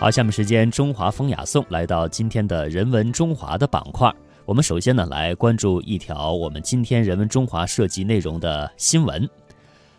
[0.00, 4.14] 好，下面时间中华风雅颂来到今天的人文中华的板块。
[4.44, 9.28] 我们首先呢来关注一条我们今天人文中华涉及内容的新闻：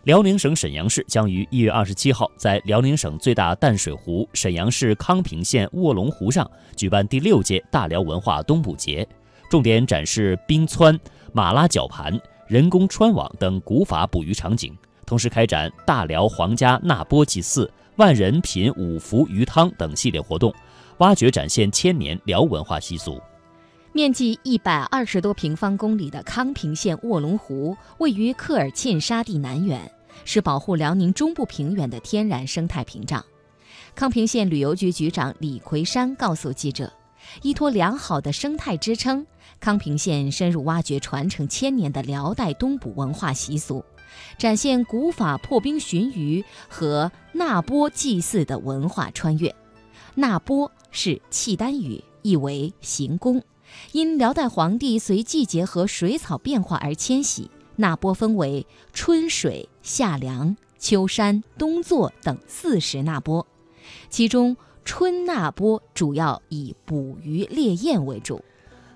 [0.05, 9.05] 辽宁省沈阳市将于一月二十七号在辽宁省最大淡水湖沈阳市康平县卧龙湖上举办第六届大辽文化冬捕节，
[9.49, 10.97] 重点展示冰川、
[11.33, 14.73] 马拉绞盘、人工穿网等古法捕鱼场景，
[15.09, 17.67] 同时开展大辽皇家纳波祭祀。
[17.95, 20.53] 万人品五福鱼汤等系列活动，
[20.99, 23.19] 挖掘展现千年辽文化习俗。
[23.91, 29.91] 面积一百二十多平方公里的康平县卧龙湖，位于科尔沁沙地南缘，
[30.25, 33.25] 是保护辽宁中部平原的天然生态屏障。
[33.95, 36.93] 康平县旅游局局长李奎山告诉记者，
[37.41, 39.25] 依托良好的生态支撑，
[39.59, 43.83] 康平县深入挖掘传承千年的辽代东捕文化习俗。
[44.37, 49.55] 展现古法破冰寻鱼和纳波祭祀的文化穿越。
[50.15, 53.43] 纳波是契丹语，意为行宫。
[53.91, 63.45] 因辽代皇帝随季节和水草变化而迁徙，纳波分为春水、夏凉、秋山、冬坐等四时纳波，
[64.09, 68.43] 其中春纳波主要以捕鱼猎雁为主。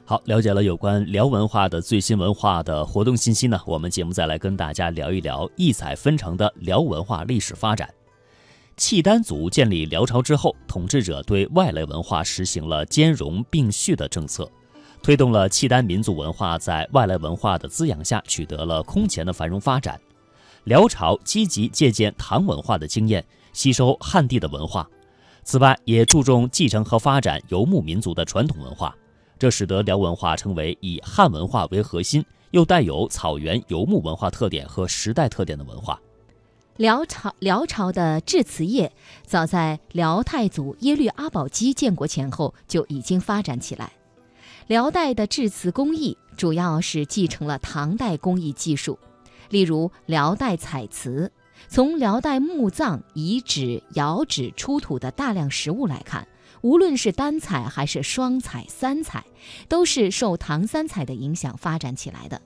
[0.06, 7.90] 好，了解了有关辽文化的最新文化的活动信息呢，我们节目再来跟大家聊一聊异彩纷呈的辽文化历史发展。
[8.76, 14.52] 契丹族建立辽朝之后，统治者对外来文化实行了兼容并蓄的政策，
[15.02, 19.98] 推动了契丹民族文化在外来文化的滋养下取得了空前的繁荣发展。
[20.66, 24.86] 辽朝积极借鉴唐文化的经验，吸收汉地的文化，
[25.44, 28.94] 此外也注重继承和发展游牧民族的传统文化。
[29.38, 36.00] 这使得辽文化成为以汉文化为核心，又带有草原游牧文化特点和时代特点的文化。
[36.78, 38.92] 辽朝辽朝的制瓷业，
[39.26, 43.92] 早在辽太祖耶律阿保机建国前后就已经发展起来。
[44.68, 48.98] 辽代的制瓷工艺主要是继承了唐代工艺技术，
[49.50, 51.32] 例如辽代彩瓷。
[51.70, 56.28] 从辽代墓葬遗址、窑址出土的大量实物来看。
[56.64, 59.26] 无论是单彩还是双彩、三彩，
[59.68, 62.42] 都是受唐三彩的影响发展起来的。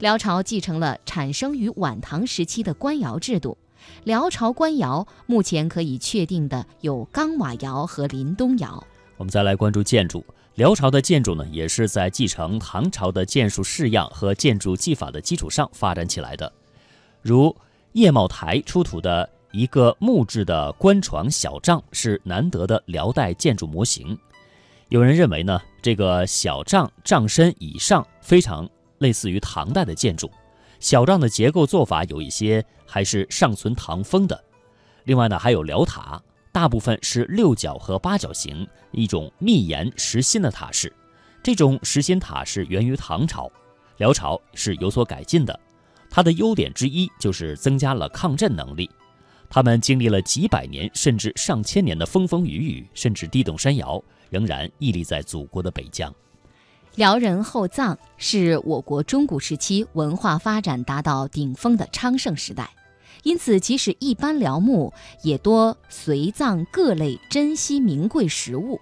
[0.00, 3.56] 辽朝继承了产生于晚唐时期的官窑制度。
[4.02, 8.84] 辽朝官窑目前可以确定的有钢瓦窑和临东窑。
[9.16, 10.24] 我们再来关注建筑。
[10.56, 16.52] 辽朝的建筑呢，也是在继承唐朝的建筑式样和建筑技法的基础上发展起来的。
[17.22, 17.54] 如
[17.92, 19.30] 叶茂台出土的。
[19.56, 24.16] 一个木质的官床小帐是难得的辽代建筑模型。
[24.90, 28.68] 有人认为呢，这个小帐帐身以上非常
[28.98, 30.30] 类似于唐代的建筑。
[30.78, 34.38] 小帐的结构做法有一些还是尚存唐风的。
[35.04, 36.22] 另外呢，还有辽塔，
[36.52, 40.92] 大部分是六角和八角形，一种密檐实心的塔式。
[41.42, 43.50] 这种实心塔式源于唐朝，
[43.96, 45.58] 辽朝是有所改进的。
[46.10, 48.90] 它的优点之一就是增加了抗震能力。
[49.48, 56.12] 他们经历了几百年甚至上千年的风风雨雨，甚至地动山摇，仍然屹立在祖国的北疆。
[56.96, 62.70] 辽人后葬是我国中古时期文化发展达到顶峰的昌盛时代，
[63.22, 64.92] 因此即使一般辽墓
[65.22, 68.80] 也多随葬各类珍稀名贵实物。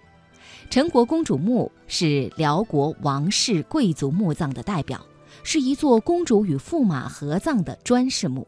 [0.71, 5.05] 陈国公主墓是辽国王室贵族墓葬的代表，
[5.43, 8.47] 是一座公主与驸马合葬的砖室墓。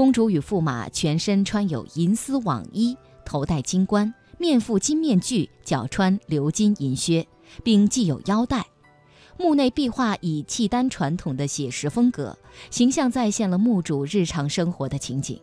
[0.00, 7.28] 公主与驸马全身穿有银丝网衣，头戴金冠，面覆金面具，脚穿鎏金银靴，
[7.62, 8.64] 并系有腰带。
[9.36, 12.38] 墓内壁画以契丹传统的写实风格，
[12.70, 15.38] 形象再现了墓主日常生活的情景。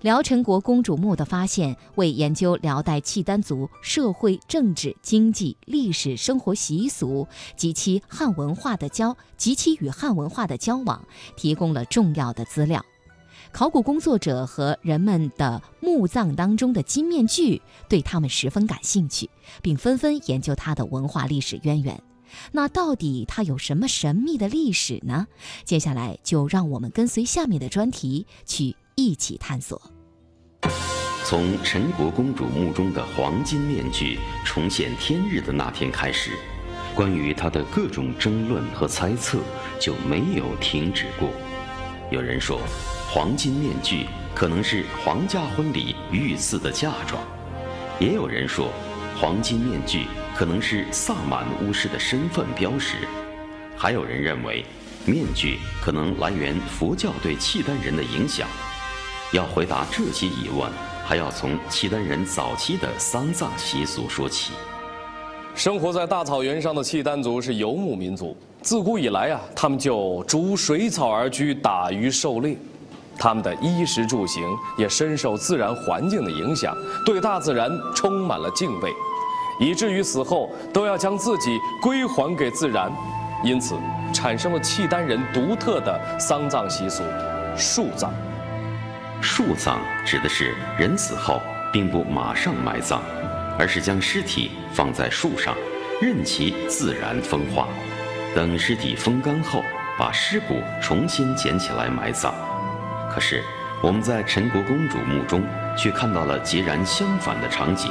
[0.00, 11.00] 辽陈国公主墓的发现，为研究辽代契丹族社会、政治、经济、历史、生活习俗及其汉文化的交及其与汉文化的交往
[11.36, 12.84] 提供了重要的资料。
[13.58, 19.28] 考古工作者和人们的墓葬当中的金面具，对他们十分感兴趣，
[19.60, 22.00] 并纷纷研究它的文化历史渊源。
[22.52, 25.26] 那到底它有什么神秘的历史呢？
[25.64, 29.82] 接下来就让我们跟随下面的专题去一起探索。
[31.24, 36.30] 从陈国公主墓中的黄金面具重现天日的那天开始，
[36.94, 39.40] 关于它的各种争论和猜测
[39.80, 41.28] 就没有停止过。
[42.12, 42.60] 有人说。
[43.10, 47.18] 黄金面具可能是皇家婚礼御赐的嫁妆，
[47.98, 48.68] 也有人说，
[49.18, 50.04] 黄金面具
[50.36, 53.08] 可能是萨满巫师的身份标识，
[53.74, 54.62] 还有人认为，
[55.06, 58.46] 面具可能来源佛教对契丹人的影响。
[59.32, 60.70] 要回答这些疑问，
[61.02, 64.52] 还要从契丹人早期的丧葬习俗说起。
[65.54, 72.54] 生活在大草原上的契丹族是游牧民族，自古以来啊，他们就逐水草而居，打鱼狩猎。
[73.18, 74.44] 他们的衣食住行
[74.76, 76.74] 也深受自然环境的影响，
[77.04, 78.94] 对大自然充满了敬畏，
[79.58, 82.92] 以至于死后都要将自己归还给自然，
[83.42, 83.74] 因此
[84.12, 87.02] 产生了契丹人独特的丧葬习俗——
[87.58, 88.12] 树葬。
[89.20, 91.40] 树葬指的是人死后
[91.72, 93.02] 并不马上埋葬，
[93.58, 95.56] 而是将尸体放在树上，
[96.00, 97.66] 任其自然风化，
[98.32, 99.60] 等尸体风干后，
[99.98, 102.32] 把尸骨重新捡起来埋葬。
[103.10, 103.42] 可是，
[103.82, 105.42] 我们在陈国公主墓中
[105.76, 107.90] 却看到了截然相反的场景：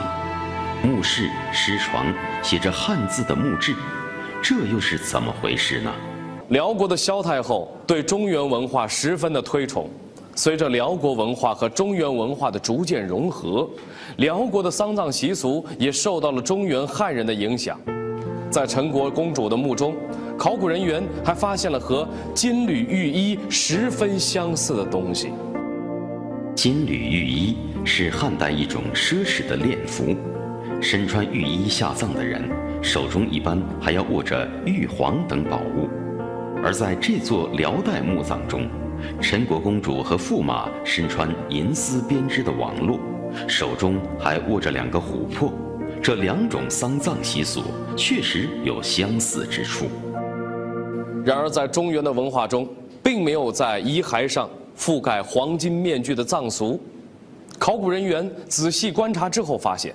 [0.84, 2.06] 墓室、尸床
[2.42, 3.76] 写着汉字的墓志，
[4.42, 5.92] 这又是怎么回事呢？
[6.50, 9.90] 辽国的萧太后对中原文化十分的推崇，
[10.36, 13.68] 随着辽国文化和中原文化的逐渐融合，
[14.18, 17.78] 辽国的丧葬习俗也受到了中原汉人的影响。
[18.50, 19.96] 在陈国公主的墓中。
[20.38, 25.32] 考古人员还发现了和金缕玉衣十分相似的东西。
[26.56, 30.16] 金缕玉衣是汉代一种奢侈的殓服，
[30.82, 32.44] 身穿玉衣下葬的人
[32.82, 35.90] 手中一般还要握着玉皇等宝物。
[36.64, 38.68] 而在这座辽代墓葬中，
[39.22, 43.00] 陈国公主和驸马身穿银丝编织的网络，
[43.48, 45.52] 手中还握着两个琥珀。
[46.02, 47.64] 这两种丧葬习俗
[47.96, 49.88] 确实有相似之处。
[51.28, 52.66] 然而，在中原的文化中，
[53.04, 56.80] 并没有在遗骸上覆盖黄金面具的葬俗。
[57.60, 59.94] 考古人员仔细观察之后发现，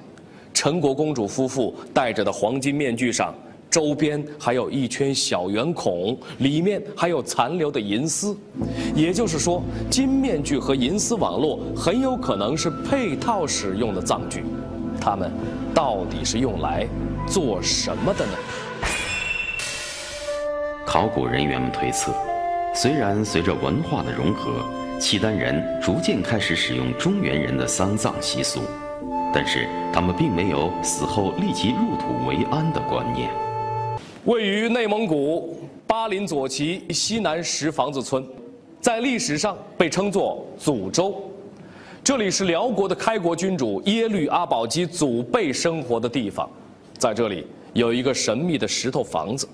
[0.52, 3.34] 陈国公主夫妇戴着的黄金面具上，
[3.70, 8.36] 周边还有一圈小圆孔，里面还有残留的银丝。
[8.94, 14.44] 也就是说，金面具和银丝网络很有可能是配套使用的葬具。
[15.00, 15.32] 它们
[15.72, 16.86] 到底是用来
[17.26, 18.32] 做什么的呢？
[20.92, 22.12] 考古人员们推测，
[22.74, 24.62] 虽然随着文化的融合，
[25.00, 28.60] 契丹人逐渐开始使用中原人的丧葬习俗，
[29.32, 33.30] 但是他们并没有死后立即入土为安的观念。
[34.26, 38.22] 位于内蒙古巴林左旗西南石房子村，
[38.78, 41.14] 在历史上被称作祖州，
[42.04, 46.46] 这里是辽国的开国君主耶律阿保机祖辈生活的地方，
[46.98, 49.48] 在这里有一个神秘的石头房子。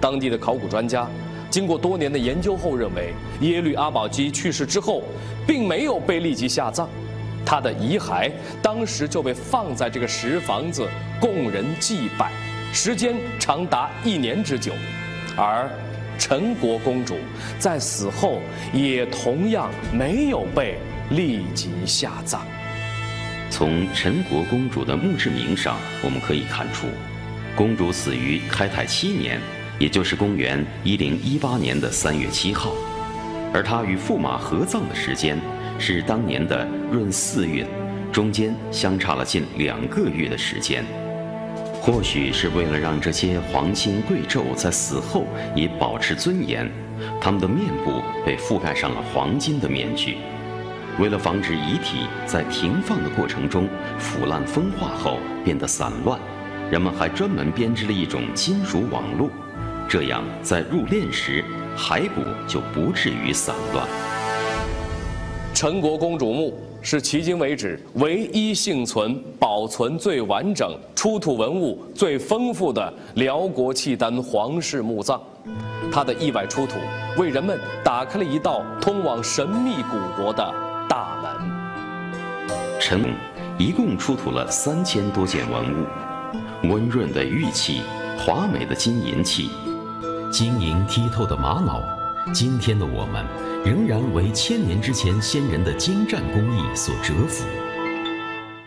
[0.00, 1.08] 当地的考古专家
[1.50, 5.02] 经过多年的研究后认为，耶律阿保机去世之后，
[5.46, 6.86] 并没有被立即下葬，
[7.44, 8.30] 他的遗骸
[8.60, 10.86] 当时就被放在这个石房子
[11.18, 12.30] 供人祭拜，
[12.70, 14.72] 时间长达一年之久。
[15.36, 15.70] 而
[16.18, 17.16] 陈国公主
[17.58, 18.40] 在死后
[18.72, 20.76] 也同样没有被
[21.10, 22.42] 立即下葬。
[23.48, 26.88] 从陈国公主的墓志铭上，我们可以看出，
[27.56, 29.40] 公主死于开泰七年。
[29.78, 32.72] 也就是公元一零一八年的三月七号，
[33.52, 35.38] 而他与驸马合葬的时间
[35.78, 37.66] 是当年的闰四月，
[38.12, 40.84] 中间相差了近两个月的时间。
[41.80, 46.68] 或许是为了让这些皇亲贵胄在死后也保持尊严，
[47.20, 50.16] 他们的面部被覆盖上了黄金的面具。
[50.98, 56.18] 为了防止遗体在停放的过程中腐烂风化后变得散乱，
[56.68, 59.30] 人们还专门编织了一种金属网络。
[59.88, 61.42] 这样，在入殓时，
[61.74, 63.88] 骸骨就不至于散乱。
[65.54, 75.18] 陈国公主墓是迄今为止唯一幸存、保存最完整、出土文物最丰富的辽国契丹皇室墓葬。
[75.90, 76.74] 它的意外出土，
[77.16, 80.54] 为人们打开了一道通往神秘古国的
[80.86, 82.50] 大门。
[82.78, 83.08] 陈墓
[83.58, 85.86] 一共出土了三千多件文物，
[86.68, 87.80] 温润的玉器，
[88.18, 89.48] 华美的金银器。
[90.30, 91.82] 晶莹剔透的玛瑙，
[92.34, 93.24] 今天的我们
[93.64, 97.46] 仍然为千年之前先人的精湛工艺所折服。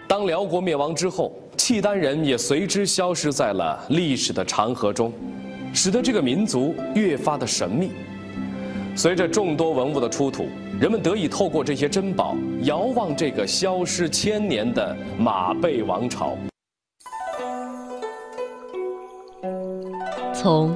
[0.07, 5.13] 当辽国灭亡之后，契丹人也随之消失在了历史的长河中，
[5.71, 7.91] 使得这个民族越发的神秘。
[8.95, 10.47] 随着众多文物的出土，
[10.79, 16.35] 人们得以透过这些珍宝，遥望这个消失千年的马背王朝。
[20.33, 20.75] 从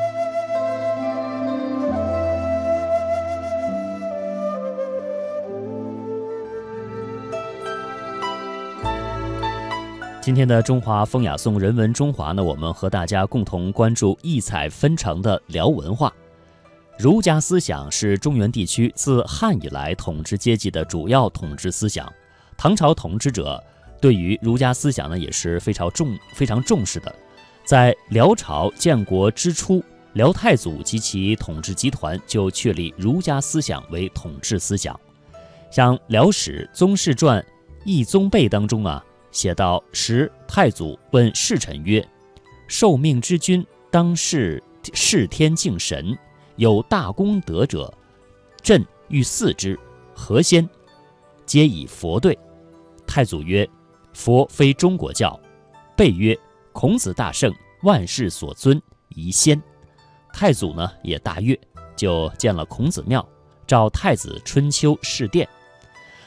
[10.21, 16.13] 今天的中华风雅颂人文中华呢，我们和大家共同关注异彩纷呈的辽文化。
[16.95, 22.07] 儒家思想是中原地区自汉以来统治阶级的主要统治思想。
[22.55, 23.61] 唐朝统治者
[23.99, 27.11] 对于儒家思想呢也是非常重、非常重视的。
[27.65, 34.97] 在辽朝建国之初，辽太祖及其统治集团就确立儒家思想为统治思想。
[35.71, 37.41] 像《辽史宗室传·
[37.85, 39.03] 易宗备》当中啊。
[39.31, 42.05] 写道：时太祖问侍臣曰
[42.67, 44.61] ：“受命之君，当是
[44.93, 46.17] 视天敬神，
[46.57, 47.91] 有大功德者，
[48.61, 49.79] 朕欲祀之，
[50.13, 50.67] 何先？”
[51.45, 52.37] 皆以佛对。
[53.07, 53.67] 太祖曰
[54.13, 55.39] ：“佛非中国教。”
[55.97, 56.37] 备曰
[56.71, 59.61] ：“孔子大圣，万世所尊，宜先。”
[60.33, 61.59] 太祖呢也大悦，
[61.95, 63.27] 就建了孔子庙，
[63.67, 65.47] 召太子春秋试殿。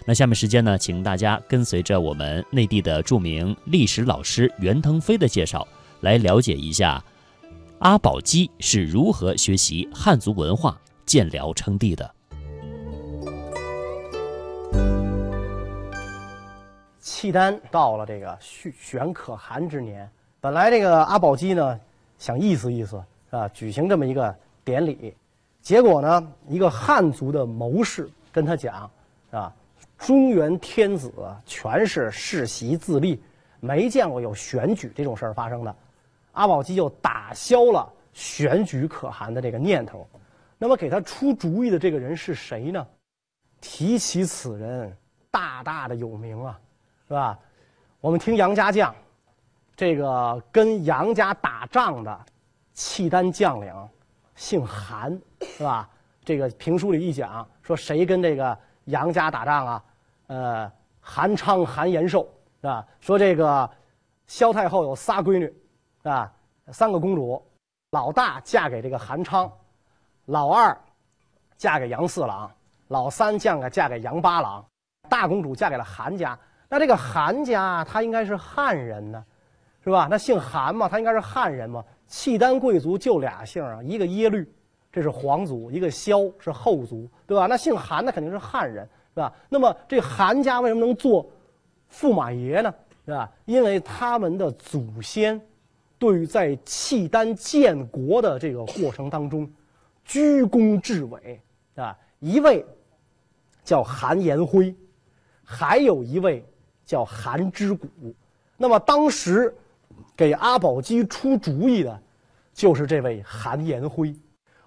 [0.06, 5.66] 那下面时间呢，请大家跟随着我们内地的著名历史老师袁腾飞的介绍，
[6.00, 7.02] 来了解一下
[7.78, 12.14] 阿保机是如何学习汉族文化、建辽称帝的。
[17.00, 20.06] 契丹到了这个续选可汗之年，
[20.38, 21.80] 本来这个阿保机呢
[22.18, 25.14] 想意思意思啊，举行这么一个典礼，
[25.62, 28.90] 结果呢，一个汉族的谋士跟他讲
[29.30, 29.50] 啊。
[29.99, 31.13] 中原天子
[31.47, 33.23] 全是世袭自立，
[33.61, 35.77] 没见过有选举这种事儿发生的。
[36.33, 40.07] 阿保机就打消了选举可汗的这个念头。
[40.59, 42.87] 那么给他出主意的这个人是谁呢？
[43.61, 44.95] 提起此人，
[45.31, 46.61] 大大的有名啊，
[47.09, 47.39] 是吧？
[48.01, 48.95] 我们听杨家将，
[49.75, 52.27] 这个跟杨家打仗的
[52.75, 53.73] 契丹将领，
[54.35, 55.89] 姓韩，是吧？
[56.25, 59.85] 这个评书里一讲，说谁跟这个杨家打仗啊？
[60.26, 62.26] 呃，韩昌、韩延寿
[62.62, 63.69] 啊，说这个
[64.26, 65.55] 萧太后有仨闺女，
[66.03, 66.33] 啊，
[66.69, 67.45] 三个公主，
[67.91, 69.50] 老大嫁给这个韩昌，
[70.26, 70.76] 老二
[71.57, 72.50] 嫁给杨四郎，
[72.88, 74.64] 老三嫁给嫁给杨八郎，
[75.09, 76.38] 大公主嫁给了韩家。
[76.69, 79.25] 那这个韩家他应该是汉人呢，
[79.85, 80.09] 是吧？
[80.11, 81.85] 那姓韩嘛，他应该是汉人嘛。
[82.07, 84.50] 契丹贵族就俩姓啊，一个耶律，
[84.95, 87.47] 这是皇族；一个萧是后族，对吧？
[87.47, 88.89] 那姓韩的肯定是汉人。
[89.17, 89.33] 是吧？
[89.49, 91.25] 那么这韩家为什么能做
[91.89, 92.75] 驸马爷呢？
[93.05, 93.31] 是吧？
[93.45, 95.41] 因为他们的祖先
[96.01, 99.49] 对于在契丹建国的这个过程当中，
[100.05, 101.41] 居功至伟
[101.77, 101.97] 啊。
[102.19, 102.67] 一位
[103.63, 104.75] 叫韩延辉，
[105.45, 106.45] 还有一位
[106.85, 107.87] 叫韩之谷。
[108.57, 109.55] 那么当时
[110.17, 112.03] 给阿保机出主意的，
[112.53, 114.13] 就是这位韩延辉。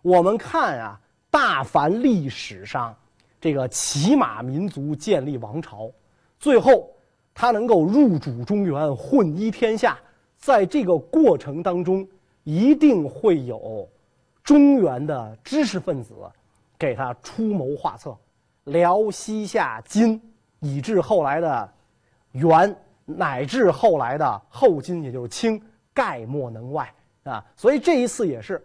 [0.02, 1.00] 我们看啊，
[1.30, 2.96] 大凡历史上。
[3.40, 5.92] 这个骑马民族建立王朝，
[6.40, 6.90] 最后
[7.36, 9.98] 他能够入主中原，混一天下。
[10.38, 12.06] 在这个过程当中，
[12.44, 13.88] 一定会有
[14.44, 16.16] 中原的知识分子
[16.80, 18.18] 给他出谋划策。
[18.64, 20.20] 辽、西夏、金，
[20.60, 21.74] 以至后来的
[22.32, 22.76] 元，
[23.06, 25.62] 乃至后来的后金，也就是清，
[25.94, 26.92] 概莫能外
[27.24, 27.46] 啊。
[27.56, 28.64] 所以这一次也是，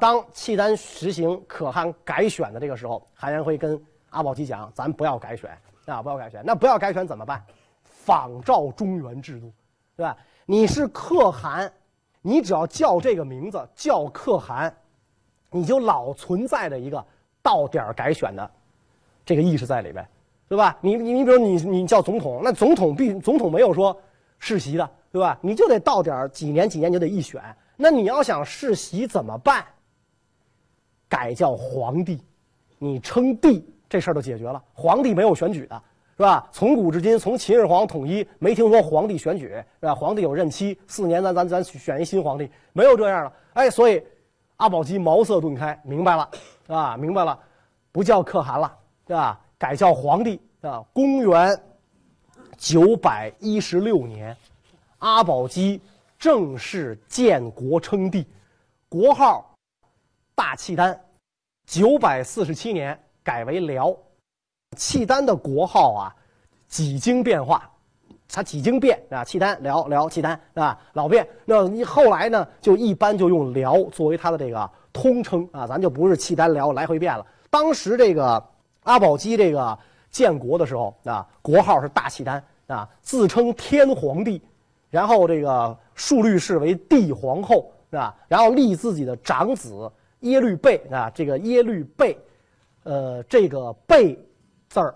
[0.00, 3.80] 当契丹实行可汗改选的这个时候，韩延辉跟。
[4.10, 6.42] 阿保机讲：“咱不要改选啊，不要改选。
[6.44, 7.40] 那不要改选怎么办？
[7.84, 9.52] 仿照中原制度，
[9.96, 10.16] 对吧？
[10.46, 11.72] 你是可汗，
[12.20, 14.74] 你只要叫这个名字，叫可汗，
[15.48, 17.06] 你就老存在着一个
[17.40, 18.50] 到点改选的
[19.24, 20.04] 这个意识在里边，
[20.48, 20.76] 对吧？
[20.80, 23.96] 你你你，比如你你叫总统，那总统必总统没有说
[24.40, 25.38] 世袭的，对吧？
[25.40, 27.40] 你就得到点几年几年就得一选。
[27.76, 29.64] 那你要想世袭怎么办？
[31.10, 32.18] 改叫皇帝，
[32.78, 35.82] 你称帝。”这事儿都解决了，皇帝没有选举的，
[36.16, 36.48] 是吧？
[36.52, 39.92] 从古至今，从秦始皇统一，没听说皇帝选举，是吧？
[39.92, 43.32] 皇帝有任期，四年咱咱咱选一新皇帝，没有这样的。
[43.54, 44.00] 哎，所以
[44.58, 46.30] 阿保机茅塞顿开，明白了，
[46.68, 47.36] 啊，明白了，
[47.90, 48.72] 不叫可汗了，
[49.08, 49.40] 是吧？
[49.58, 50.84] 改叫皇帝啊。
[50.92, 51.60] 公元
[52.56, 54.36] 九百一十六年，
[54.98, 55.80] 阿保机
[56.16, 58.24] 正式建国称帝，
[58.88, 59.49] 国号
[60.40, 60.98] 大契丹。
[61.66, 62.98] 九百四十七年。
[63.22, 63.94] 改为辽，
[64.78, 66.16] 契丹的国号啊，
[66.66, 67.70] 几经变化，
[68.26, 71.28] 它几经变啊，契丹、辽、辽、契丹啊，老变。
[71.44, 77.24] 那你后来呢，就一般就用辽作为它的这个通称啊，咱就不是契丹、辽来回变了。
[77.50, 78.42] 当时这个
[78.84, 79.78] 阿保机这个
[80.10, 84.42] 建国的时候啊，国号是大契丹啊，自称天皇帝，
[84.88, 92.18] 然后这个树律氏为帝皇后啊，然后立自己的长子耶律倍啊，这个耶律倍。
[92.82, 94.18] 呃，这个“贝”
[94.70, 94.94] 字儿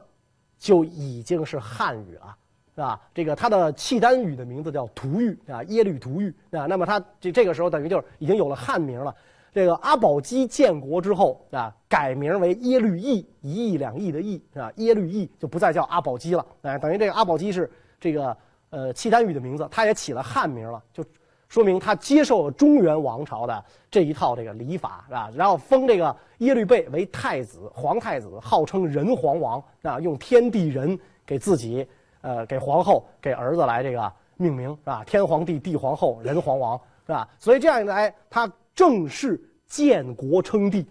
[0.59, 2.35] 就已经是汉语了
[2.75, 2.99] 是吧？
[3.12, 6.64] 这个他的契丹语的名字叫图玉啊，耶律图玉啊。
[6.64, 9.14] 那么他这这个时候等于就是已经有了汉名了。
[9.52, 14.73] 这个阿保机建国之后啊，改名为耶律义，一义两义的义是吧？
[14.76, 18.37] 耶律义就不再叫阿保机了，哎，等于这个阿保机是这个
[18.71, 21.04] 呃契丹语的名字，他也起了汉名了，就
[21.49, 25.31] 说明他接受了中原王朝的这一套这个礼法是吧？
[25.35, 31.87] 然后封这个耶律倍为太子，皇太子，号称仁皇王啊，用天地人给自己。
[32.27, 35.05] 呃，给皇后给儿子来这个命名是吧？
[35.05, 37.29] 天皇帝、帝皇后、仁皇王是吧？
[37.39, 40.87] 所以这样一来，他正式建国称帝。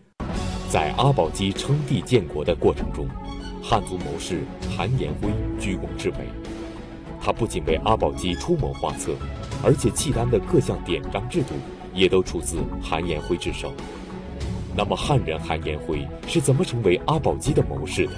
[0.69, 3.10] 在阿保机称帝建国的过程中，
[3.63, 4.43] 汉族谋士
[4.77, 6.17] 韩延辉居功至伟。
[7.19, 9.13] 他不仅为阿保机出谋划策，
[9.63, 11.53] 而且契丹的各项典章制度
[11.93, 13.72] 也都出自韩延辉之手。
[14.75, 18.13] 那么，汉人韩延辉是怎么成为阿保机的谋士的？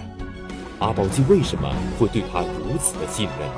[0.80, 3.50] 阿保机为什么会对他如此的信任？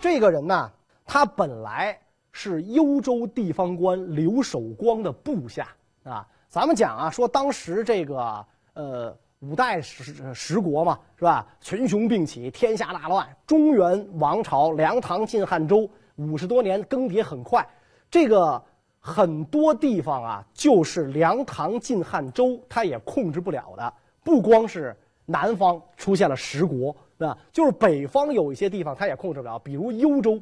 [0.00, 0.70] 这个人呢，
[1.04, 1.98] 他本来
[2.32, 5.68] 是幽州地方官刘守光的部下
[6.02, 6.26] 啊。
[6.48, 11.46] 咱们讲啊，说当时这个呃五代十十国嘛，是吧？
[11.60, 17.66] 群雄并起，天下大乱，中原王朝梁唐晋汉周五十多年更迭很快，
[18.10, 18.62] 这个
[18.98, 23.92] 很多地方啊，就是梁唐晋汉周他也控制不了的，
[24.22, 24.96] 不光是。
[25.28, 30.40] 南方出现了十国，啊，就是北方有一些地方他也控制不了，比如幽州，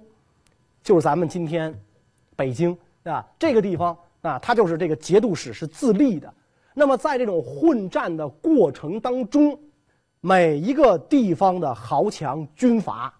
[0.82, 1.74] 就是咱们今天
[2.36, 6.30] 北京啊这个地方啊，它就是这个节度使是自立的。
[6.74, 9.58] 那么在这种混战的过程当中，
[10.20, 13.18] 每一个地方的豪强军阀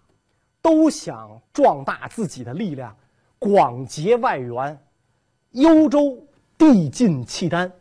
[0.65, 2.97] 都想壮大自己的力量，
[3.37, 4.75] 广结外援。
[5.51, 6.17] 幽州
[6.57, 7.71] 地近契丹。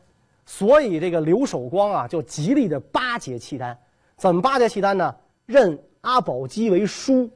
[0.44, 3.75] 所以这个刘守光啊，就极力的巴结契丹。
[4.18, 5.16] 怎么巴结契丹呢？
[5.47, 7.31] 任阿保机为叔，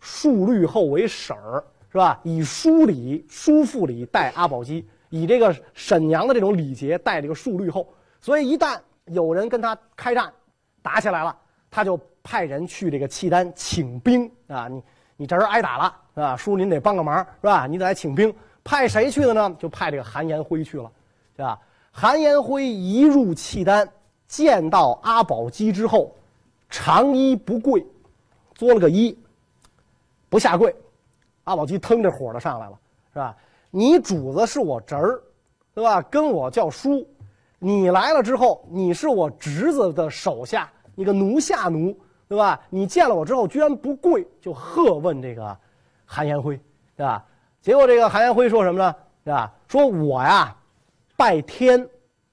[0.00, 2.18] 庶律后为婶儿，是吧？
[2.24, 7.86] 以叔礼、叔父礼待阿保机，以这个婶娘的这种礼节待这个庶律后。
[8.20, 10.32] 所以一旦有人跟他开战，
[10.82, 11.36] 打起来了，
[11.70, 14.68] 他就派人去这个契丹请兵啊。
[14.68, 14.82] 你
[15.16, 16.36] 你这人挨打了，是吧？
[16.36, 17.66] 叔您得帮个忙，是吧？
[17.66, 18.34] 你得来请兵。
[18.62, 19.56] 派谁去的呢？
[19.58, 20.90] 就派这个韩延辉去了，
[21.36, 21.58] 是吧？
[21.90, 23.88] 韩延辉一入契丹，
[24.28, 26.14] 见到阿保机之后，
[26.68, 27.84] 长衣不跪，
[28.54, 29.16] 作了个揖，
[30.28, 30.74] 不下跪。
[31.44, 32.78] 阿保机腾这火就上来了，
[33.12, 33.36] 是吧？
[33.70, 35.20] 你主子是我侄儿，
[35.74, 36.00] 对吧？
[36.02, 37.04] 跟我叫叔，
[37.58, 41.98] 你来了之后，你是我侄子的手下，你个奴下奴，
[42.30, 42.60] 对吧？
[42.70, 45.58] 你见了我之后居然不跪，就喝问这个
[46.06, 46.56] 韩延辉，
[46.94, 47.24] 对吧？
[47.60, 48.94] 结果这个韩延辉说什么呢？
[49.24, 49.52] 是吧？
[49.66, 50.56] 说我呀。
[51.16, 51.86] 拜天，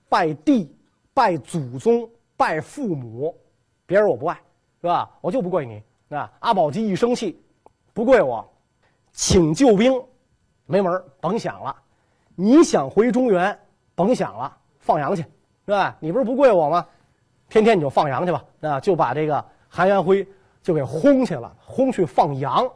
[0.07, 0.71] 拜地，
[1.15, 2.07] 拜祖宗，
[2.37, 3.35] 拜父母，
[3.87, 4.39] 别人我不拜，
[4.81, 5.09] 是吧？
[5.19, 5.83] 我就不跪你。
[6.15, 7.43] 啊，阿保机一生气，
[7.91, 8.47] 不跪我，
[9.11, 9.99] 请救兵，
[10.67, 11.75] 没门甭想了。
[12.35, 13.59] 你想回中原，
[13.95, 15.23] 甭想了，放羊去，
[15.65, 15.97] 是吧？
[15.99, 16.85] 你不是不跪我吗？
[17.49, 18.45] 天天你就放羊去吧。
[18.61, 20.27] 啊，就把这个韩延辉
[20.61, 22.69] 就给轰去了，轰去放羊。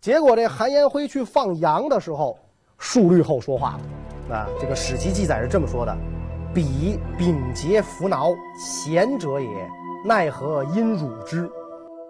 [0.00, 2.38] 结果这韩延辉去放羊的时候，
[2.78, 3.78] 数律后说话
[4.28, 4.34] 了。
[4.34, 5.96] 啊，这个史籍记载是这么说的
[6.54, 9.48] ：“彼秉节扶挠，贤者也，
[10.04, 11.50] 奈何因辱之？”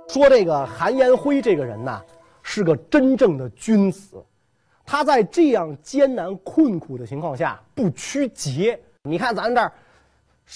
[0.08, 2.02] 说这个韩延辉这个人呐，
[2.42, 4.22] 是个真正的君子。
[4.84, 8.78] 他在这样艰难困苦的情况下不屈节。
[9.04, 9.72] 你看咱这儿，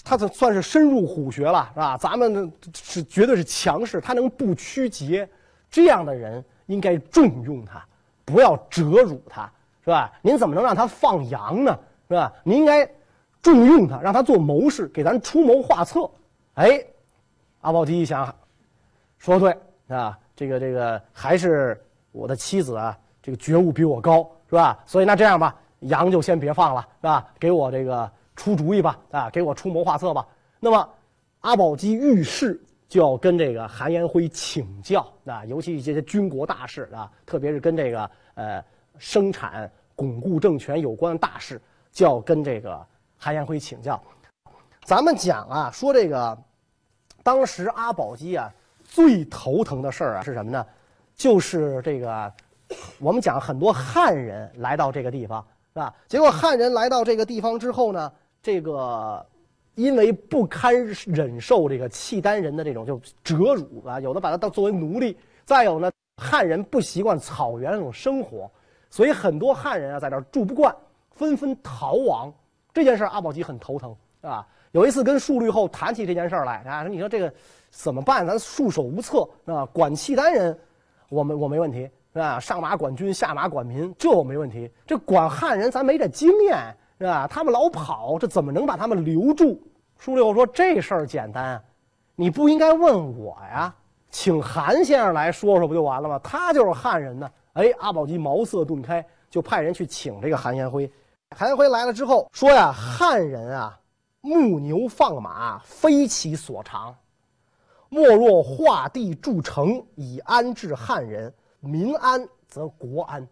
[0.02, 1.96] 他算算是深入虎穴了，是吧？
[1.96, 5.28] 咱们是绝对是强势，他能不屈节，
[5.70, 7.84] 这样的人应该重用他，
[8.24, 9.50] 不要折辱他。
[9.84, 10.10] 是吧？
[10.22, 11.78] 您怎么能让他放羊呢？
[12.08, 12.32] 是吧？
[12.42, 12.90] 您应该
[13.42, 16.10] 重用他，让他做谋士，给咱出谋划策。
[16.54, 16.82] 哎，
[17.60, 18.34] 阿保机一想，
[19.18, 19.54] 说对
[19.88, 21.78] 啊，这个这个还是
[22.12, 24.82] 我的妻子啊，这个觉悟比我高，是吧？
[24.86, 27.28] 所以那这样吧，羊就先别放了，是吧？
[27.38, 30.26] 给我这个出主意吧，啊，给我出谋划策吧。
[30.60, 30.88] 那么
[31.40, 38.64] 阿保机遇事就要跟这个韩延辉请教啊，尤其一些军国大事啊，特别是跟这个呃。
[38.96, 42.80] 生产巩固政权有关的大事，就要跟这个
[43.18, 44.00] 韩延辉请教。
[44.84, 46.38] 咱们讲啊，说这个
[47.24, 48.48] 当时阿保机啊
[48.84, 50.64] 最头疼的事儿啊是什么呢？
[51.16, 52.32] 就是这个
[53.00, 55.92] 我们讲很多汉人来到这个地方，是吧？
[56.06, 58.12] 结果汉人来到这个地方之后呢，
[58.44, 59.24] 这个
[59.74, 65.90] 因为不堪忍受这个契丹人的这种就折辱啊，有的把他当作为奴隶，再有呢，
[66.22, 68.50] 汉人不习惯草原那种生活。
[68.90, 70.76] 所以很多汉人啊，在这住不惯，
[71.12, 72.30] 纷纷逃亡。
[72.74, 74.46] 这件事阿保机很头疼，啊。
[74.72, 77.32] 有一次跟述律后谈起这件事来，啊，你说这个
[77.70, 78.26] 怎么办？
[78.26, 80.58] 咱束手无策，啊，管契丹人，
[81.08, 82.38] 我没我没问题，是吧？
[82.38, 84.70] 上马管军，下马管民，这我没问题。
[84.86, 86.76] 这管汉人，咱没这经验，
[87.10, 87.26] 啊？
[87.26, 89.60] 他们老跑，这怎么能把他们留住？
[89.98, 91.62] 书六说这事儿简单，
[92.14, 93.74] 你不应该问我呀，
[94.10, 96.18] 请韩先生来说说不就完了吗？
[96.22, 97.30] 他就是汉人呢。
[97.54, 100.90] 哎，阿保机茅塞顿开，就派人去请这个韩延辉。
[101.36, 103.78] 韩延辉来了之后说呀：“汉人啊，
[104.20, 106.94] 牧牛放马，非其所长。
[107.88, 111.32] 莫若画地筑城，以安置汉人。
[111.60, 113.26] 民安则国安。”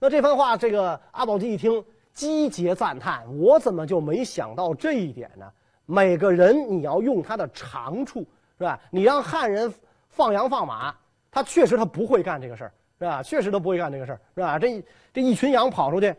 [0.00, 1.84] 那这番话，这个阿保机一听，
[2.18, 5.46] 击节赞叹：“我怎么就没想到这一点呢？
[5.86, 8.26] 每个人你要用他的长处，
[8.58, 8.80] 是吧？
[8.90, 9.72] 你让汉人
[10.08, 10.92] 放羊放马，
[11.30, 13.22] 他确实他不会干这个事儿。”是吧？
[13.22, 14.58] 确实都不会干这个事儿，是吧？
[14.58, 16.12] 这这一群羊跑出去，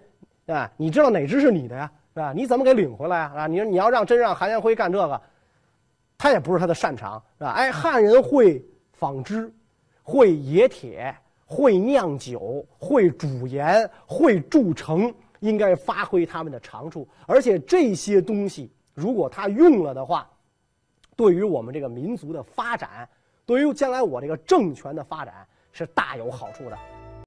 [0.45, 1.91] 啊，你知道哪只是你的呀？
[2.13, 2.31] 是吧？
[2.33, 3.33] 你怎么给领回来啊？
[3.35, 5.21] 啊，你说你要让真让韩延辉干这个，
[6.17, 7.51] 他也不是他的擅长，是吧？
[7.51, 9.51] 哎，汉人会纺织，
[10.03, 11.13] 会冶铁，
[11.45, 17.08] 会酿酒，会煮盐，会筑城，应该发挥他们的长处。
[17.28, 20.30] 而且这些东西，如果他用了的话，
[21.15, 23.08] 对于我们这个民族的发展，
[23.45, 25.45] 对于将来我这个政权的发展。
[25.71, 26.78] 是大有好处的。